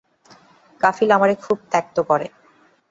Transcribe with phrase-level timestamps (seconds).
[0.81, 2.27] কফিল আমারে খুব ত্যক্ত করে।